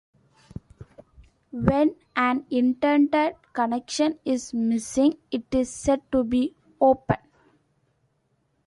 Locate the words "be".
6.23-6.55